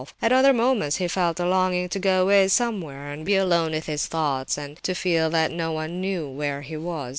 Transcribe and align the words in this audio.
At 0.19 0.31
other 0.31 0.51
moments 0.51 0.95
he 0.95 1.07
felt 1.07 1.39
a 1.39 1.45
longing 1.47 1.87
to 1.89 1.99
go 1.99 2.23
away 2.23 2.47
somewhere 2.47 3.11
and 3.11 3.23
be 3.23 3.35
alone 3.35 3.69
with 3.73 3.85
his 3.85 4.07
thoughts, 4.07 4.57
and 4.57 4.81
to 4.81 4.95
feel 4.95 5.29
that 5.29 5.51
no 5.51 5.71
one 5.73 6.01
knew 6.01 6.27
where 6.27 6.63
he 6.63 6.75
was. 6.75 7.09